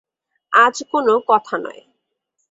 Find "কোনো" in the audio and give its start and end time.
0.91-1.13